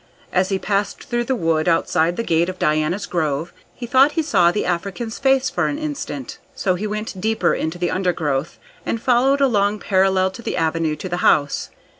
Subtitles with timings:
[0.33, 4.23] As he passed through the wood outside the gate of Diana's Grove, he thought he
[4.23, 6.39] saw the African's face for an instant.
[6.55, 11.07] So he went deeper into the undergrowth, and followed along parallel to the avenue to
[11.07, 11.69] the house.